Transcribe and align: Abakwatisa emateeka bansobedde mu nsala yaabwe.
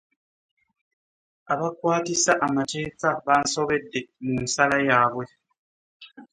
Abakwatisa 1.53 2.33
emateeka 2.47 3.09
bansobedde 3.25 3.99
mu 4.23 4.33
nsala 4.43 4.77
yaabwe. 4.87 5.25